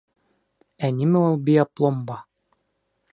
Ә 0.87 0.89
нимә 1.01 1.21
ул 1.27 1.37
биопломба? 1.51 2.17